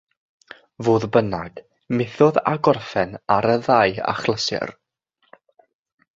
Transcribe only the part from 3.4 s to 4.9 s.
y ddau achlysur.